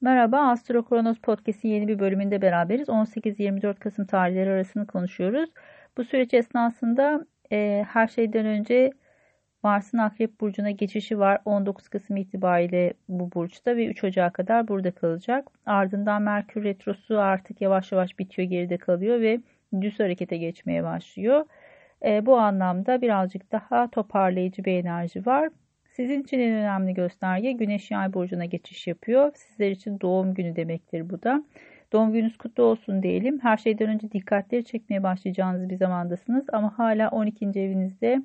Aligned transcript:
Merhaba, 0.00 0.38
Astro 0.50 0.84
Kronos 0.84 1.18
Podcast'in 1.18 1.68
yeni 1.68 1.88
bir 1.88 1.98
bölümünde 1.98 2.42
beraberiz. 2.42 2.88
18-24 2.88 3.78
Kasım 3.78 4.06
tarihleri 4.06 4.50
arasını 4.50 4.86
konuşuyoruz. 4.86 5.50
Bu 5.96 6.04
süreç 6.04 6.34
esnasında 6.34 7.26
e, 7.52 7.84
her 7.88 8.08
şeyden 8.08 8.46
önce 8.46 8.90
Mars'ın 9.62 9.98
Akrep 9.98 10.40
Burcu'na 10.40 10.70
geçişi 10.70 11.18
var. 11.18 11.38
19 11.44 11.88
Kasım 11.88 12.16
itibariyle 12.16 12.94
bu 13.08 13.32
burçta 13.32 13.76
ve 13.76 13.86
3 13.86 14.04
Ocak'a 14.04 14.32
kadar 14.32 14.68
burada 14.68 14.90
kalacak. 14.90 15.48
Ardından 15.66 16.22
Merkür 16.22 16.64
Retrosu 16.64 17.18
artık 17.18 17.60
yavaş 17.60 17.92
yavaş 17.92 18.18
bitiyor, 18.18 18.48
geride 18.48 18.76
kalıyor 18.78 19.20
ve 19.20 19.40
düz 19.80 20.00
harekete 20.00 20.36
geçmeye 20.36 20.84
başlıyor. 20.84 21.44
E, 22.04 22.26
bu 22.26 22.38
anlamda 22.38 23.02
birazcık 23.02 23.52
daha 23.52 23.90
toparlayıcı 23.90 24.64
bir 24.64 24.72
enerji 24.72 25.26
var. 25.26 25.48
Sizin 25.98 26.22
için 26.22 26.38
en 26.38 26.52
önemli 26.52 26.94
gösterge 26.94 27.52
Güneş 27.52 27.90
Yay 27.90 28.12
burcuna 28.12 28.44
geçiş 28.44 28.86
yapıyor. 28.86 29.32
Sizler 29.34 29.70
için 29.70 30.00
doğum 30.00 30.34
günü 30.34 30.56
demektir 30.56 31.10
bu 31.10 31.22
da. 31.22 31.44
Doğum 31.92 32.12
gününüz 32.12 32.38
kutlu 32.38 32.62
olsun 32.62 33.02
diyelim. 33.02 33.40
Her 33.40 33.56
şeyden 33.56 33.88
önce 33.88 34.12
dikkatleri 34.12 34.64
çekmeye 34.64 35.02
başlayacağınız 35.02 35.70
bir 35.70 35.76
zamandasınız 35.76 36.46
ama 36.52 36.78
hala 36.78 37.10
12. 37.10 37.46
evinizde 37.46 38.22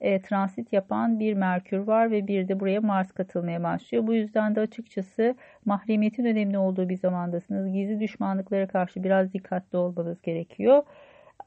e, 0.00 0.22
transit 0.22 0.72
yapan 0.72 1.20
bir 1.20 1.34
Merkür 1.34 1.78
var 1.78 2.10
ve 2.10 2.26
bir 2.26 2.48
de 2.48 2.60
buraya 2.60 2.80
Mars 2.80 3.12
katılmaya 3.12 3.62
başlıyor. 3.62 4.06
Bu 4.06 4.14
yüzden 4.14 4.54
de 4.54 4.60
açıkçası 4.60 5.34
mahremiyetin 5.64 6.24
önemli 6.24 6.58
olduğu 6.58 6.88
bir 6.88 6.96
zamandasınız. 6.96 7.72
Gizli 7.72 8.00
düşmanlıklara 8.00 8.66
karşı 8.68 9.04
biraz 9.04 9.32
dikkatli 9.32 9.78
olmanız 9.78 10.22
gerekiyor. 10.22 10.82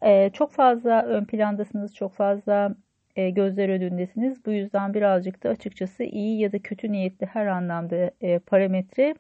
E, 0.01 0.29
çok 0.29 0.51
fazla 0.51 1.03
ön 1.03 1.25
plandasınız, 1.25 1.95
çok 1.95 2.13
fazla 2.13 2.75
e, 3.15 3.29
gözler 3.29 3.69
önündesiniz. 3.69 4.45
Bu 4.45 4.51
yüzden 4.51 4.93
birazcık 4.93 5.43
da 5.43 5.49
açıkçası 5.49 6.03
iyi 6.03 6.39
ya 6.39 6.51
da 6.51 6.59
kötü 6.59 6.91
niyetli 6.91 7.25
her 7.25 7.45
anlamda 7.47 8.11
e, 8.21 8.39
parametre 8.39 9.15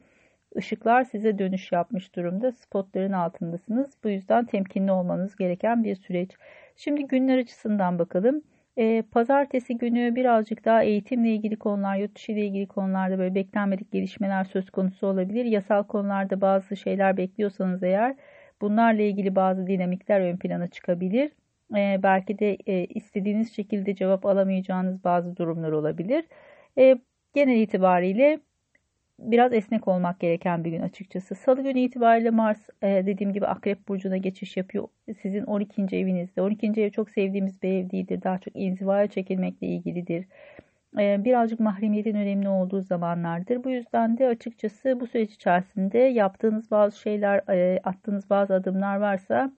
ışıklar 0.57 1.03
size 1.03 1.39
dönüş 1.39 1.71
yapmış 1.71 2.15
durumda. 2.15 2.51
Spotların 2.51 3.11
altındasınız. 3.11 3.97
Bu 4.03 4.09
yüzden 4.09 4.45
temkinli 4.45 4.91
olmanız 4.91 5.35
gereken 5.35 5.83
bir 5.83 5.95
süreç. 5.95 6.31
Şimdi 6.75 7.07
günler 7.07 7.37
açısından 7.37 7.99
bakalım. 7.99 8.41
E, 8.77 9.01
pazartesi 9.11 9.77
günü 9.77 10.15
birazcık 10.15 10.65
daha 10.65 10.83
eğitimle 10.83 11.29
ilgili 11.29 11.55
konular, 11.55 11.97
yurt 11.97 12.15
dışı 12.15 12.31
ile 12.31 12.45
ilgili 12.45 12.67
konularda 12.67 13.19
böyle 13.19 13.35
beklenmedik 13.35 13.91
gelişmeler 13.91 14.43
söz 14.43 14.69
konusu 14.69 15.07
olabilir. 15.07 15.45
Yasal 15.45 15.83
konularda 15.83 16.41
bazı 16.41 16.77
şeyler 16.77 17.17
bekliyorsanız 17.17 17.83
eğer 17.83 18.15
bunlarla 18.61 19.01
ilgili 19.01 19.35
bazı 19.35 19.67
dinamikler 19.67 20.21
ön 20.21 20.37
plana 20.37 20.67
çıkabilir 20.67 21.31
e, 21.75 21.99
belki 22.03 22.39
de 22.39 22.57
e, 22.67 22.85
istediğiniz 22.85 23.55
şekilde 23.55 23.95
cevap 23.95 24.25
alamayacağınız 24.25 25.03
bazı 25.03 25.37
durumlar 25.37 25.71
olabilir. 25.71 26.25
E, 26.77 26.95
genel 27.33 27.57
itibariyle 27.57 28.39
biraz 29.19 29.53
esnek 29.53 29.87
olmak 29.87 30.19
gereken 30.19 30.63
bir 30.63 30.71
gün 30.71 30.81
açıkçası. 30.81 31.35
Salı 31.35 31.63
günü 31.63 31.79
itibariyle 31.79 32.29
Mars 32.29 32.69
e, 32.81 32.87
dediğim 32.87 33.33
gibi 33.33 33.47
Akrep 33.47 33.87
Burcu'na 33.87 34.17
geçiş 34.17 34.57
yapıyor. 34.57 34.87
Sizin 35.21 35.43
12. 35.43 35.81
evinizde. 35.97 36.41
12. 36.41 36.81
ev 36.81 36.89
çok 36.89 37.09
sevdiğimiz 37.09 37.63
bir 37.63 37.69
ev 37.69 37.89
değildir. 37.89 38.21
Daha 38.23 38.37
çok 38.37 38.55
inzivaya 38.55 39.07
çekilmekle 39.07 39.67
ilgilidir. 39.67 40.25
E, 40.99 41.23
birazcık 41.25 41.59
mahremiyetin 41.59 42.15
önemli 42.15 42.49
olduğu 42.49 42.81
zamanlardır. 42.81 43.63
Bu 43.63 43.69
yüzden 43.69 44.17
de 44.17 44.27
açıkçası 44.27 44.99
bu 44.99 45.07
süreç 45.07 45.33
içerisinde 45.33 45.97
yaptığınız 45.97 46.71
bazı 46.71 46.99
şeyler, 46.99 47.41
e, 47.49 47.79
attığınız 47.83 48.29
bazı 48.29 48.53
adımlar 48.53 48.97
varsa 48.97 49.51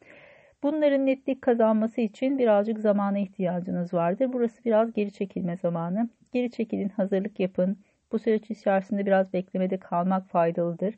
Bunların 0.64 1.06
netlik 1.06 1.42
kazanması 1.42 2.02
için 2.02 2.38
birazcık 2.38 2.80
zamana 2.80 3.20
ihtiyacınız 3.20 3.94
vardır. 3.94 4.34
Burası 4.34 4.66
biraz 4.66 4.94
geri 4.94 5.12
çekilme 5.12 5.58
zamanı. 5.58 6.10
Geri 6.34 6.52
çekilin, 6.52 6.90
hazırlık 6.90 7.40
yapın. 7.40 7.78
Bu 8.12 8.20
süreç 8.20 8.52
içerisinde 8.52 9.06
biraz 9.06 9.34
beklemede 9.34 9.78
kalmak 9.78 10.30
faydalıdır. 10.30 10.96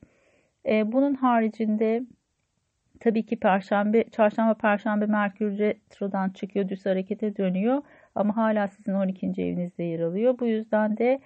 Ee, 0.66 0.92
bunun 0.92 1.14
haricinde 1.14 2.04
tabii 3.00 3.26
ki 3.26 3.40
perşembe, 3.40 4.04
çarşamba, 4.04 4.54
perşembe 4.54 5.06
Merkür 5.06 5.58
retrodan 5.58 6.30
çıkıyor, 6.30 6.70
düz 6.70 6.86
harekete 6.86 7.38
dönüyor. 7.38 7.82
Ama 8.16 8.38
hala 8.38 8.68
sizin 8.68 8.94
12. 8.94 9.28
evinizde 9.28 9.84
yer 9.84 10.00
alıyor. 10.00 10.40
Bu 10.40 10.46
yüzden 10.48 10.98
de 10.98 11.20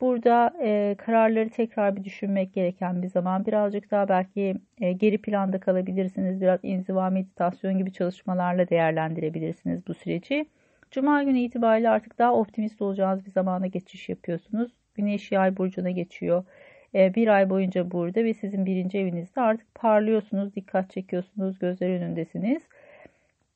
Burada 0.00 0.52
e, 0.62 0.94
kararları 0.98 1.50
tekrar 1.50 1.96
bir 1.96 2.04
düşünmek 2.04 2.54
gereken 2.54 3.02
bir 3.02 3.08
zaman. 3.08 3.46
Birazcık 3.46 3.90
daha 3.90 4.08
belki 4.08 4.54
e, 4.80 4.92
geri 4.92 5.18
planda 5.18 5.60
kalabilirsiniz. 5.60 6.40
Biraz 6.40 6.60
inziva 6.62 7.10
meditasyon 7.10 7.78
gibi 7.78 7.92
çalışmalarla 7.92 8.68
değerlendirebilirsiniz 8.68 9.86
bu 9.86 9.94
süreci. 9.94 10.46
Cuma 10.90 11.22
günü 11.22 11.38
itibariyle 11.38 11.88
artık 11.88 12.18
daha 12.18 12.34
optimist 12.34 12.82
olacağınız 12.82 13.26
bir 13.26 13.30
zamana 13.30 13.66
geçiş 13.66 14.08
yapıyorsunuz. 14.08 14.72
Güneş 14.94 15.32
yay 15.32 15.56
burcuna 15.56 15.90
geçiyor. 15.90 16.44
E, 16.94 17.14
bir 17.14 17.28
ay 17.28 17.50
boyunca 17.50 17.90
burada 17.90 18.24
ve 18.24 18.34
sizin 18.34 18.66
birinci 18.66 18.98
evinizde 18.98 19.40
artık 19.40 19.74
parlıyorsunuz, 19.74 20.54
dikkat 20.54 20.90
çekiyorsunuz, 20.90 21.58
gözler 21.58 21.88
önündesiniz. 21.88 22.62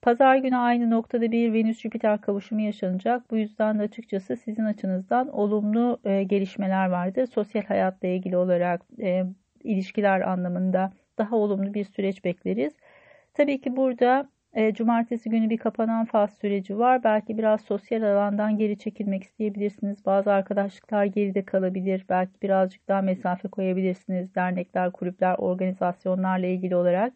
Pazar 0.04 0.36
günü 0.36 0.56
aynı 0.56 0.90
noktada 0.90 1.32
bir 1.32 1.52
Venüs-Jüpiter 1.52 2.20
kavuşumu 2.20 2.60
yaşanacak. 2.60 3.30
Bu 3.30 3.36
yüzden 3.36 3.78
de 3.78 3.82
açıkçası 3.82 4.36
sizin 4.36 4.64
açınızdan 4.64 5.28
olumlu 5.28 6.00
e, 6.04 6.22
gelişmeler 6.22 6.88
vardır. 6.88 7.26
Sosyal 7.26 7.62
hayatla 7.62 8.08
ilgili 8.08 8.36
olarak 8.36 8.82
e, 9.00 9.24
ilişkiler 9.64 10.20
anlamında 10.20 10.92
daha 11.18 11.36
olumlu 11.36 11.74
bir 11.74 11.84
süreç 11.84 12.24
bekleriz. 12.24 12.72
Tabii 13.34 13.60
ki 13.60 13.76
burada 13.76 14.28
e, 14.54 14.74
cumartesi 14.74 15.30
günü 15.30 15.50
bir 15.50 15.58
kapanan 15.58 16.04
faz 16.04 16.34
süreci 16.38 16.78
var. 16.78 17.04
Belki 17.04 17.38
biraz 17.38 17.60
sosyal 17.60 18.02
alandan 18.02 18.58
geri 18.58 18.78
çekilmek 18.78 19.22
isteyebilirsiniz. 19.22 20.06
Bazı 20.06 20.32
arkadaşlıklar 20.32 21.04
geride 21.04 21.44
kalabilir. 21.44 22.04
Belki 22.08 22.32
birazcık 22.42 22.88
daha 22.88 23.02
mesafe 23.02 23.48
koyabilirsiniz. 23.48 24.34
Dernekler, 24.34 24.92
kulüpler, 24.92 25.34
organizasyonlarla 25.38 26.46
ilgili 26.46 26.76
olarak. 26.76 27.12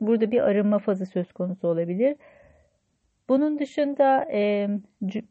Burada 0.00 0.30
bir 0.30 0.40
arınma 0.40 0.78
fazı 0.78 1.06
söz 1.06 1.32
konusu 1.32 1.68
olabilir. 1.68 2.16
Bunun 3.28 3.58
dışında 3.58 4.26
e, 4.32 4.68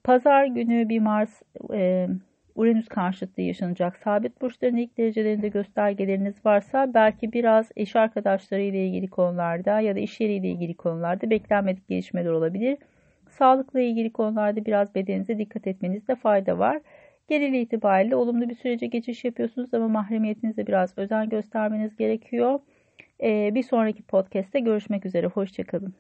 pazar 0.04 0.46
günü 0.46 0.90
bir 0.90 1.00
Mars 1.00 1.42
e, 1.74 2.08
Uranüs 2.56 2.88
karşıtlığı 2.88 3.44
yaşanacak. 3.44 3.98
Sabit 3.98 4.42
burçların 4.42 4.78
ilk 4.78 4.98
derecelerinde 4.98 5.48
göstergeleriniz 5.48 6.46
varsa 6.46 6.94
belki 6.94 7.34
biraz 7.34 7.72
eş 7.76 7.96
arkadaşları 7.96 8.62
ile 8.62 8.88
ilgili 8.88 9.10
konularda 9.10 9.80
ya 9.80 9.96
da 9.96 10.00
iş 10.00 10.20
yeriyle 10.20 10.48
ilgili 10.50 10.74
konularda 10.74 11.30
beklenmedik 11.30 11.88
gelişmeler 11.88 12.30
olabilir. 12.30 12.78
Sağlıkla 13.30 13.80
ilgili 13.80 14.14
konularda 14.14 14.66
biraz 14.66 14.96
bedeninize 14.96 15.38
dikkat 15.38 15.68
etmenizde 15.68 16.16
fayda 16.16 16.60
var. 16.60 16.82
Genel 17.28 17.54
itibariyle 17.54 18.16
olumlu 18.16 18.50
bir 18.50 18.56
sürece 18.56 18.88
geçiş 18.88 19.26
yapıyorsunuz 19.26 19.74
ama 19.74 19.88
mahremiyetinizde 19.88 20.68
biraz 20.68 20.98
özen 20.98 21.30
göstermeniz 21.30 21.96
gerekiyor. 21.96 22.60
Ee, 23.22 23.52
bir 23.56 23.64
sonraki 23.64 24.04
podcast'te 24.04 24.60
görüşmek 24.60 25.06
üzere. 25.06 25.28
Hoşçakalın. 25.28 25.96